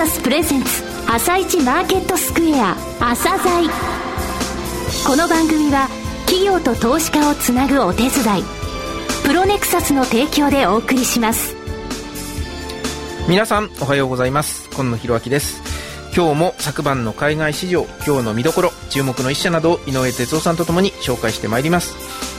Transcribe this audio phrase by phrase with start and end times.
[0.00, 3.68] サスプレゼンツ朝一マーケットスクエア朝鮮。
[5.06, 5.90] この番組は
[6.24, 8.10] 企業と投資家をつなぐお手伝い
[9.26, 11.54] プロネクサスの提供でお送りします。
[13.28, 14.70] 皆さんおはようございます。
[14.74, 15.60] 今野博明です。
[16.16, 21.94] 今日も昨晩の海外市場今日の見どころ注目の一社などを井上哲夫さんとともに紹介してまいります。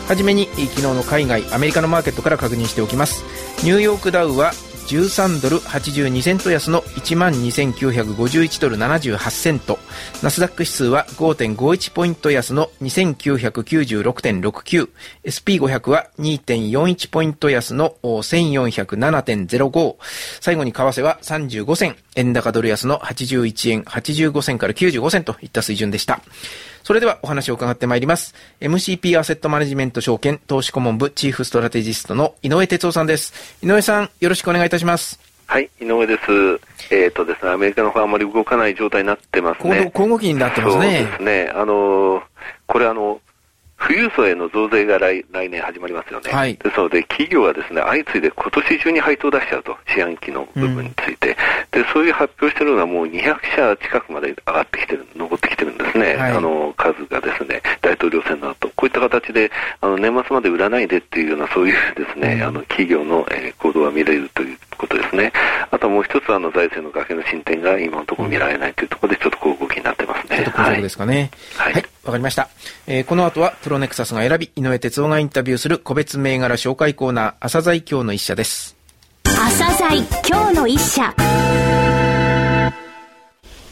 [0.07, 3.23] はじめに昨日の海外アメリカのマーケットから確認しておきます。
[3.63, 4.51] ニューヨークダウは
[4.87, 9.79] 13ドル82セント安の12,951ドル78セント。
[10.21, 14.89] ナスダック指数は5.51ポイント安の2996.69。
[15.23, 19.95] SP500 は2.41ポイント安の1407.05。
[20.39, 21.95] 最後に為替は35銭。
[22.15, 26.21] 円高ドル安の81円85銭から95銭といった水準でした。
[26.83, 28.33] それではお話を伺ってまいります。
[28.59, 33.33] MCP アセットマネジメント証券投資顧問部チーフストラテジストの井上哲夫さんです。
[33.63, 35.30] 井上さん、よろしくお願いいたします。
[35.51, 36.21] はい、井上です。
[36.95, 39.91] えっ、ー、とですね、アメリカの方はあまり動かない状態になってますね。
[39.93, 40.83] 小動きになってますね。
[40.83, 41.51] そうですね。
[41.53, 42.23] あの
[42.67, 43.19] これあの、
[43.77, 51.35] 富裕層への増税が来来年始まりますよね、はい、ですので、企業はですね相次いで今年中に配当を出しちゃうと、四半期の部分について、
[51.73, 57.61] うん、でそういう発表してるのがもう200社近くまで上がってきてる、残ってきてるんですね、はい、あの数がですね。
[57.81, 58.69] 大統領選の後。
[58.69, 65.31] こういった形であの年末まで売らないでっていうような、そういうですね、うん、あの企業の、えー、行動が見れるということですね、
[65.69, 70.37] あともう一つあの財政の崖の進展が今のところ見られないというところで、ちょっとこう動きになってますね。
[70.37, 71.31] ちょっと高速ですかね。
[71.55, 72.49] はい、はいわかりました。
[72.87, 78.75] えー、この後はプロネクサスが選び、井上哲夫がインタビューする個別銘柄紹介コーナー、朝鮮今日の一社です。
[79.23, 81.13] 朝鮮今日の一社。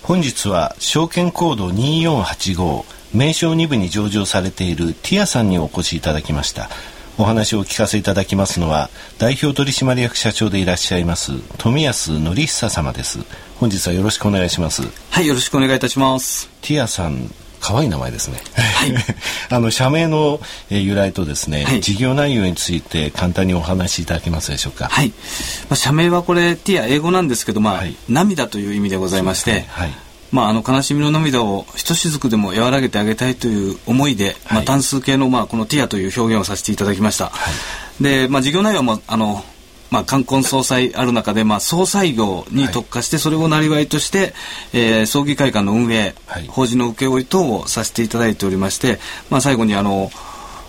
[0.04, 6.70] 本日は証券コード2485名称2部に上場されているティアさんにお越しいただきました。
[7.20, 13.20] お話をお聞かせいただきますのは代表取締役社長でいらっしゃいます富安則久様です
[13.58, 18.40] 本日はよろしくお願いしますはいよろしくお願いいたしますティアさん可愛い名前ですね。
[18.56, 18.96] はい、
[19.54, 20.40] あの社名の、
[20.70, 24.88] えー、由来とですね、はい、事業内容について簡単にお話しいただけますでしょうか？
[24.90, 25.10] はい。
[25.10, 25.14] ま
[25.72, 29.94] あ社名はこれティア英語なんですけど、まあ、はい、涙という意味でございまして、はい。
[30.32, 37.32] まあ、あの悲しみの涙をひとしずくでも和らげてあげたいという思いで、まあ、単数形の、まあ、このティアという表現をさせていただきました。
[38.00, 39.44] で、まあ、事業内容もあの
[39.92, 44.34] まあ、冠婚葬祭ある中で、まあ、葬祭業に特化して、それをなりわいとして、
[44.72, 50.12] えー、葬儀会館の運営、はい、法事の請負等をさせていただいておりまして、まあ、最後にあの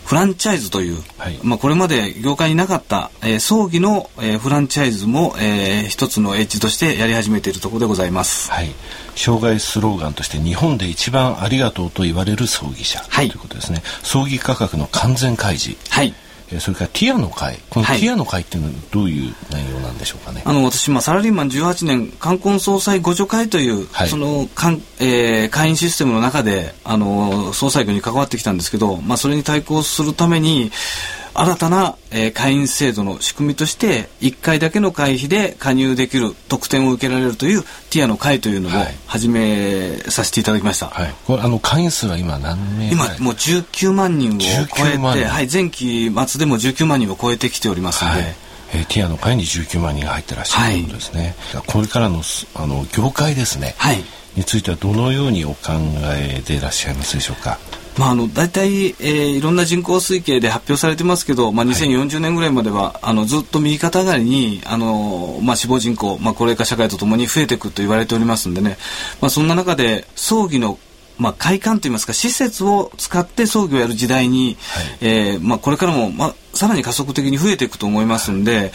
[0.04, 8.50] フランチャイズという、はい、まあ、これまで業界になかった、えー、葬儀の、えー、フランチャイズも、えー、一つのエッジとしてやり始めているところでございます。
[8.50, 8.72] はい。
[9.20, 13.82] 障害スローガンとして日本で一番ありがとうと言われる葬儀社、はい、ということですね。
[14.02, 15.78] 葬儀価格の完全開示。
[15.90, 16.14] はい。
[16.58, 30.72] それからティアの会このティアの会っていうのはどういう内容なんでしょうかね、はい、あの私、まあ、サラリーマン18年冠婚葬祭互助会という、はい、そのかん、えー、会員システムの中であの総裁業に関わってきたんですけど、まあ、それに対抗するために
[31.40, 38.72] 新たな、えー、会員制度の仕組みとして1回だけの会費で加入できる特典を受けられるというティアの会というのを
[39.06, 48.34] 始めさせていただきました、はい、これあの会員数は今何名今もう19万人を超えて、はい、前期末でも19万人を超えてきておりますので、はい。
[48.72, 52.22] えー、ティアの会に19万人が入ってらっしゃるということですね、はい、これからの
[52.54, 53.98] あの業界ですね、はい、
[54.36, 55.72] についてはどのようにお考
[56.14, 57.58] えでいらっしゃいますでしょうか？
[58.00, 68.78] まあ、あの大体、えー、いろんな人口推計で発表されてますけど、まあ、2040年ぐらいまでは、はい、あのずっと右肩上がりにあの、まあ、死亡人口、まあ、高齢化社会とともに増えていくと言われておりますんでね、
[69.20, 70.78] まあ、そんな中で葬儀の
[71.18, 78.72] まあ、会館といいますか施設を使って葬儀をやる時代に、はい、えー、まあ、これからも、まあ、さらに加速的に増えていくと思いますんで、はい、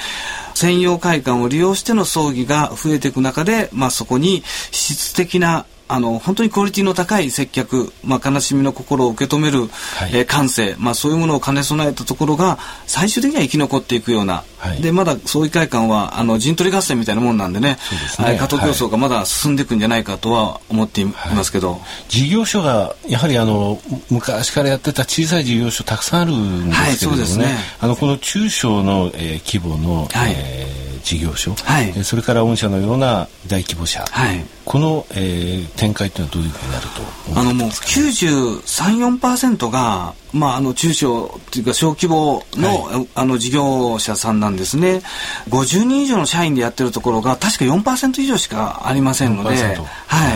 [0.53, 12.57] 専用会館を利用しての葬儀が増えていく中で、まあ、そこに質的なあの本当にクオリティの高い接客、まあ、悲しみの心を受け止める、はい、えー、感性、まあ、そういうものを兼ね備えたところが
[12.87, 17.77] 最終的には生き残っていくような、はい、でまだ葬儀会館はあの陣取り合戦みたいなもんなんでね
[18.17, 18.37] でね。
[18.39, 27.57] 加藤競争がまだ進んでいくんじゃないかとは思っていますけど、はい、事業所がやはりあの昔からやってた小さい事業所たくさんあるんですけれどもね,、ね。
[27.79, 30.33] あのこの中小の、えー、規模の、はい。
[30.35, 36.93] えー事業所、はい、それから御社のような大規模社、はい、この、えー、展開というのはどういうふうになると
[37.39, 45.01] あのもう934%がまあ、あの中小というか小規模のはい、あの事業者さんなんですね。
[45.49, 49.63] 50人以上の社員でやってるところが確か4%以上しかありませんので、はい、は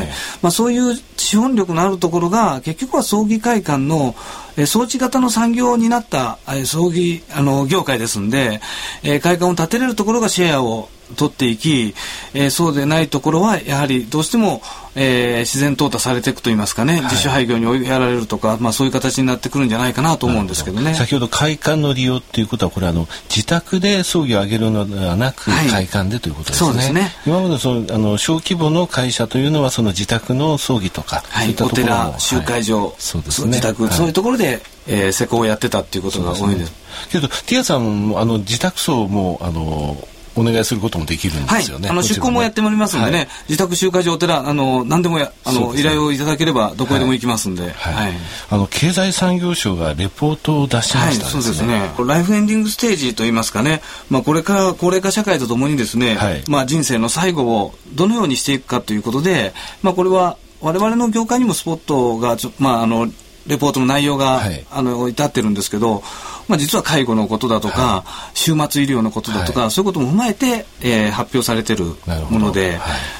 [0.03, 0.07] い、
[0.41, 4.15] まあ、そういう資本力のあるところが結局は葬儀会館の
[4.59, 8.59] え装置型の産業になった、え葬儀あの業界ですんで、
[9.03, 11.95] え会館を建てれるところがシェアを取っていき、
[12.33, 14.61] えー、そうでないところはやはりどうしても、
[14.95, 20.93] えー、自然淘汰されていくといいますかね、はい、自主廃業に追いやられるとか、まあ、そういう形になってくるんじゃないかなと思うんですけどね。
[20.93, 26.69] 先ほど会館の利用っていうことはこれあの自宅で葬儀を挙げるのではなく、はい、会館でということですね。
[26.69, 27.11] そうですね。
[27.25, 36.73] 今までそのあの小規模の会社というのはその自宅の葬儀とか、はい、お寺集会場、そうですね、自宅、そういうところで、えー、施工をやってたっていうことが多いです。
[37.11, 39.97] けどティアさんあの自宅葬もあの
[40.35, 41.87] お願いすることもできるんですよね。
[41.87, 48.13] はい、あの出向もやっておりますんでね、はい、自宅集会所お寺あの何でもやあの、ね、依頼をいただければどこへでも行きますんで、はい、はい、
[48.49, 51.91] あの経済産業省がレポートを出しました、ね、そうですね。
[52.05, 56.17] ライフエンディングステージといいますかね、まあこれから高齢化社会とともにですね、
[56.47, 63.07] まあ人生の最後をどのようにしていくかということで、まあこれは我々の業界にもスポットがちょまああの
[63.47, 66.03] レポートの内容が、はい、あの至ってるんですけど、
[66.49, 71.85] まあ、実は介護のことだとか、はい、終末医療のことだとか、はい、そういうことも踏まえて、えー、発表されてる
[72.29, 72.79] もので,、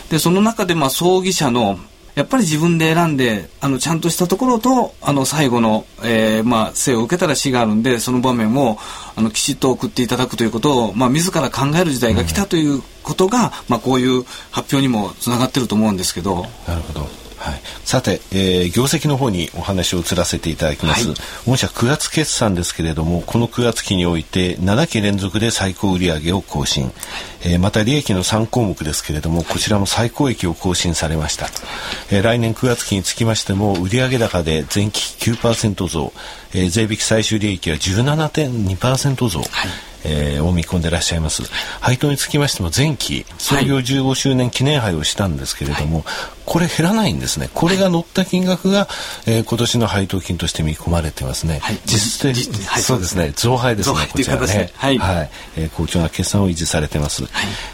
[0.10, 1.80] でその中で、まあ、葬儀者の
[2.16, 8.78] やっぱり自分で選んであのちゃんとしたところとあの最後の、えーまあ、生を受けたら死があるんでその場面を
[9.16, 16.46] あのきちっと送っていただくということを、まあ、自ら考える時代が来たということが、うん、まあ、こういう発表にもつながってると思うんですけど。
[16.68, 26.92] なるほどはい、さて、えー、業績の方にお話を移らせていただきます、はい、御社9月決算ですけれどもこの9月期において7期連続で最高売上を更新、
[27.46, 31.48] えー、また利益の3項目ですけれどもこちらも最高益を更新されました、
[32.12, 35.00] えー、来年9月期につきましても売上高で前期
[35.32, 36.12] 9%増、
[36.54, 41.44] えー、税引き最終利益は17.2%増、はいえー、を見込んでいらっしゃいます。
[41.82, 46.06] 配当につきましても前期創業15周年記念杯をしたんですけれども、はい、
[46.46, 47.50] これ減らないんですね。
[47.54, 48.88] これが乗った金額が、
[49.26, 53.32] えー、今年の配当金として見込まれてますね、はい、実質はい、そうですね。
[53.36, 54.72] 増配ですねこちらね。
[54.76, 57.32] はい、はい、えー、好調な決算を維持されてます、はい、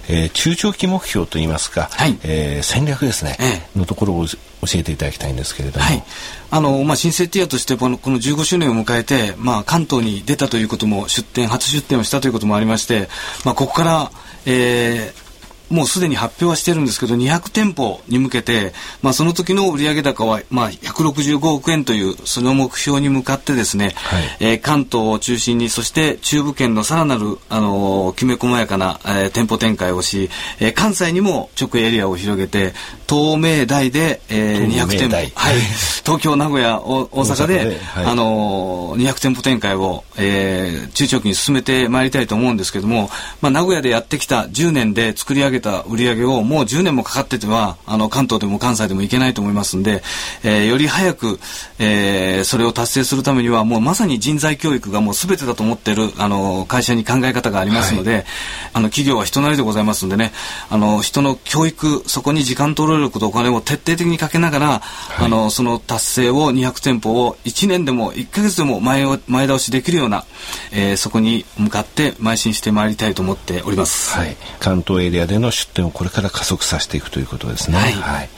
[0.10, 4.26] えー、中長期目標といいますか、はい、えー、戦略ですね、えー、のところを
[4.66, 6.04] 教えていただきたいんですけれども、はい。
[6.52, 13.10] あのまあ、新生ティアとしてこのこの15周年を迎えて、まあ、関東に出たということも出店初出店をしたということもありまして、
[13.44, 14.12] まあ、ここから、
[14.46, 15.25] えー、
[15.70, 30.30] もうすでに発表はしてるんですけど、200店舗に向けて、まあ、その時の売上高は、まあ、165億円という、その目標に向かってですね、はい、えー、関東を中心に、そして中部圏のさらなる、あのー、きめ細やかな、えー、店舗展開をし、
[30.60, 32.74] えー、関西にも直営エリアを広げて、
[33.08, 35.56] 東名大で、えー、200店舗、はい、
[36.06, 43.10] 東京、名古屋、大阪で、ではい、あのー、200店舗展開を、えー、中長期に進めてまいりたいと思うんですけども、
[43.42, 50.04] まあ、名古屋でやってきた10年で作り上げげた売り上げをもう10年もかかっててはあの関東でも関西でもいけないと思いますんで、
[50.44, 51.40] えー、より早く、
[51.80, 58.26] えー、それを達成するためにはもうまさに人材教育がもう全てだと思っているあの会社に考え方がありますので、はい、
[58.74, 60.32] あの企業は人なりでございますんでね
[60.70, 70.26] あの人の教育そこに時間と労力とお金を徹底的にかけながら、はい、あのその達成を200店舗を1年でも1か月でも前前倒しできるような、
[70.72, 74.14] えー、そこに向かって邁進してまいりたいと思っております。
[74.18, 77.78] はい、関東エリアでのの出店をこれから加速させていくということですね。
[77.78, 78.30] はい、はい、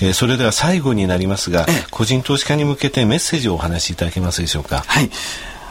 [0.00, 4.84] えー、それでは最後になりますが、個人投資家に向けてメッセージをお話しいただけますでしょうか？
[4.86, 5.10] はい。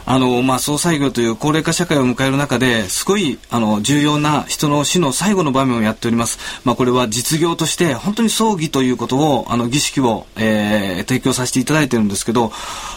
[0.06, 6.38] あの、まあ、総裁業という高齢化社会を迎える中で、すごい、あの、重要な人の死の最後の場面をやっております。
[6.64, 12.52] まあ、これは実業として、本当に葬儀ということを、あの、儀式を、えー、提供させていただいてるんですけど、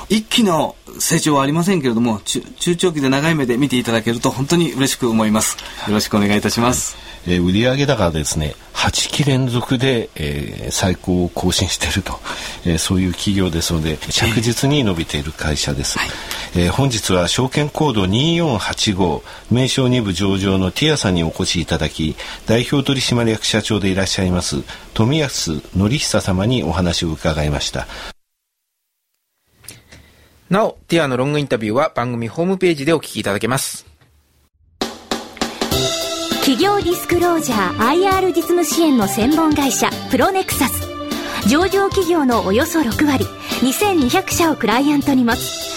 [0.09, 5.57] 一気の成長はありませんけれども、中長期で長い目で見ていただけると本当に嬉しく思います。
[5.87, 6.95] よろしくお願いいたします。
[6.95, 12.13] はいえー、売上高ですね8期連続で、えー、最高を更新していると、
[12.65, 15.99] えー、そういう企業ですので着実に伸びている会社です、
[16.55, 24.63] えー、えー、本日は証券コード2485名称2部上場のティアさんにお越しいただき代表取締役社長でいらっしゃいます
[24.93, 27.87] 富安則久様にお話を伺いました。
[30.49, 33.85] なお、ティアのロングインタビューは番組ホームページでお聞きいただけます。
[36.39, 40.87] 企業ディスクロージャー IR 実務支援の専門会社プロネクサス。
[41.47, 43.25] 上場企業のおよそ6割
[43.61, 45.76] 2200社をクライアントに持つ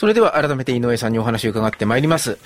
[0.00, 2.38] それでは改めて井上さんにお話を伺ってまいります。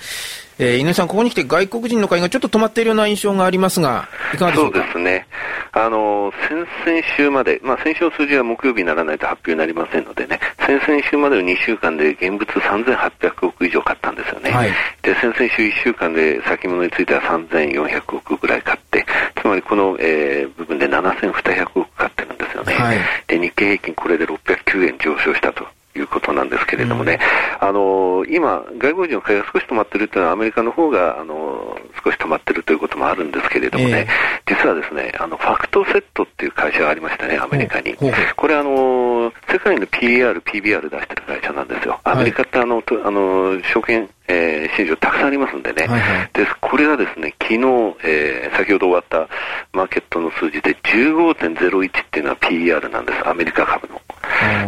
[0.59, 4.79] えー、井上さん、ここに来て外国人の会がちょっと止まっているような印象がありますが、いかがでしょうか？
[4.79, 5.25] そうですね。
[5.71, 14.51] あの、先々週まで、まあ、先週の数字は木曜日にならないと発表になりませんのでね、先々週までの2週間で現物3800億以上買ったんですよね。
[14.51, 19.05] はい、で、先々週1週間で先物については3400億ぐらい買って、
[19.41, 22.73] つまりこの、えー、部分で7200億買ってるんですよね。
[22.73, 25.65] はい、で、日経平均これで609円上昇したと。
[25.99, 27.19] いうことなんですけれどもね、
[27.61, 34.07] うん、あの今、外国人の買いが少し止まってるというのは、アメリカの方があの少し止まってるということもあるんですけれどもね、
[34.45, 37.95] えー、実はですね、あのファクトセットっていう会社がありましてね、アメリカに。
[38.35, 41.99] これあの、世界の PER、PBR 出してる会社なんですよ。
[42.03, 47.59] アメリカってあの、はい、あの証券えー、市場たくさんありますんでね、はいはい、でこれがですね昨日、
[48.03, 49.29] えー、先ほど終わった
[49.71, 54.01] マーケットの数字で15.01っていうのは PER なんです、アメリカ株の。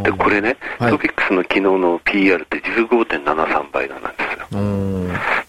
[0.03, 4.47] でこれね、はい、トピックスの昨日の PER って15.73倍なんですよ。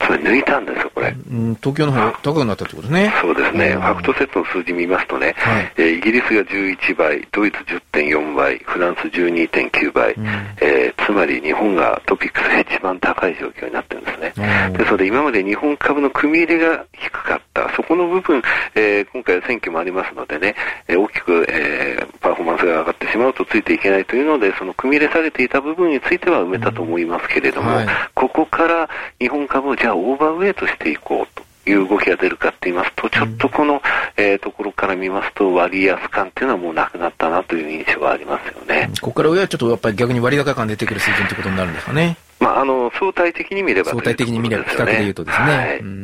[0.08, 1.14] それ抜いたんですよ、これ。
[1.60, 3.12] 東京の方が高くなったってことね。
[3.20, 3.74] そうですね。
[3.74, 7.58] ファクトセットの数字見ますとね、はい、えー、イギリスが11倍、ドイツ
[7.92, 10.26] 10.4倍、フランス12.9倍、うん、
[10.60, 14.72] えー、つまり日本がトピックスが一番高い状況になってるんですね。
[14.78, 18.42] ですので今まで日本株の組み入れが低かった、そこの部分、
[18.74, 20.54] えー、今回は選挙もありますのでね、
[20.86, 31.48] えー、大きく、えー、パフォーマンスが上がってしまうとついていけないというので、その組み入れされていた部分については埋めたと思いますけれども、はい、ここから日本株をじゃあオーバーウェイトしていこうと。
[31.68, 33.82] いう動きが出るかって言いますと、ちょっとこの、
[34.16, 38.90] えー、ところから見ますと、割安感っていうのはもうなくなったなという印象はありますよね。
[39.02, 42.16] ここから上はちょっとやっぱり逆に割高感出てくる水準ということになるんですかね。
[42.40, 45.46] まあ、あの、相対的に見れば、相対的に見れば、比較で言うとですね。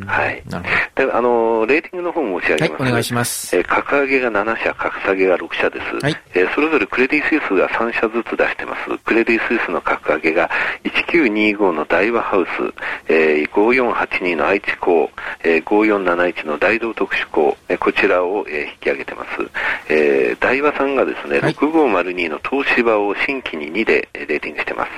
[0.06, 0.24] はい。
[0.26, 0.42] はい。
[0.48, 1.06] なるほど。
[1.06, 2.82] で、あの、レーティングの方申し上げます。
[2.82, 3.56] はい、お願いします。
[3.56, 6.04] えー、格上げが7社、格下げが6社です。
[6.04, 6.16] はい。
[6.34, 8.98] えー、それぞれクレディ・スイスが3社ずつ出してます。
[9.04, 10.50] クレディ・スイスの格上げが、
[10.84, 12.48] 1925の大和ハウス、
[13.08, 15.10] えー、5482の愛知港、
[15.44, 19.30] えー、5471の大道特殊港、えー、こちらを、えー、引き上げてます。
[19.88, 24.90] えー、大和さんがですね、はい、6502の東芝を新規に2でレーティングしてます。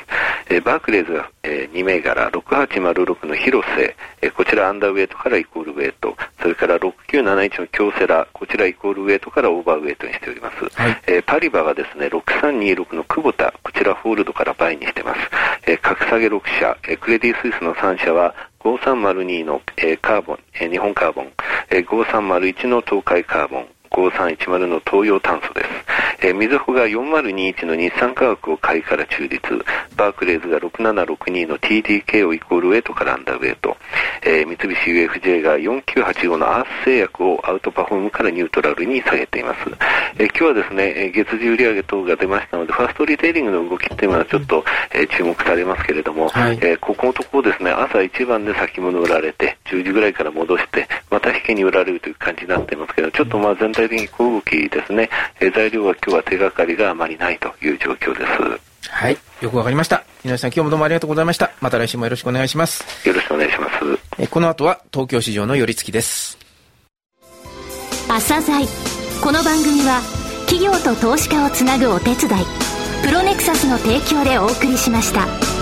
[0.48, 10.64] えー、バークレーズが、えー、2銘柄、6806のヒロセ、えー、こちらアンダーウェイトからイコールウェイト、それから6971の京セラ、こちらイコールウェイトからオーバーウェイトにしております。
[10.74, 15.20] はい、えー、パリバがですね、6326のクボタ、こちらホールドからバイにしてます。
[15.66, 21.32] えー、格下げ6社、えー、クレディスイスの3社は、5302の、えー、カーボン、えー、日本カーボン、
[21.70, 25.70] えー、5301の東海カーボン、5310の東洋炭素です。
[26.26, 29.40] えー、みずほが4021の日産化学を買いから中立、
[29.96, 33.76] バークレーズが6762の TDK をイコールウェイトからアンダーウェイト、
[34.22, 39.60] えー、三菱 UFJ が4985のアース製薬をアウトパフォームからニュートラルに下げています。
[40.18, 55.08] えー、今日はですね、月次売上等が出ましたので、ファーストリテイリングの動きっていうのはちょっと、えー、注目されますけれども、はい、えー、ここのところですね、朝一番で先物売られて、10時ぐらいから戻して、また引けに売られるという感じになっていますけど、ちょっとまあ全体的に小動きですね、
[55.40, 58.90] えー、材料は今日は手がかりがあまりないという状況です。
[58.90, 59.18] はい。
[59.40, 60.04] よくわかりました。
[60.24, 61.50] 井上さん、今日もどうもありがとうございました。
[61.60, 62.84] また来週もよろしくお願いします。
[63.06, 63.76] よろしくお願いします。
[64.18, 66.38] えこの後は東京市場の寄り付きです。
[68.08, 68.66] 朝鮮
[69.22, 70.00] この番組は
[70.46, 72.16] 企業と投資家をつなぐお手伝い、
[73.04, 75.55] プロネクサスの提供でお送りしました。